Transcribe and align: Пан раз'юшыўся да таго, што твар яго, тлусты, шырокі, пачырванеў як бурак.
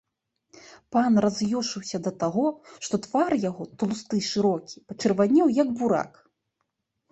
Пан 0.95 1.19
раз'юшыўся 1.25 1.97
да 2.07 2.13
таго, 2.23 2.47
што 2.89 2.95
твар 3.05 3.31
яго, 3.49 3.63
тлусты, 3.83 4.17
шырокі, 4.31 4.77
пачырванеў 4.91 5.55
як 5.63 5.69
бурак. 5.85 6.13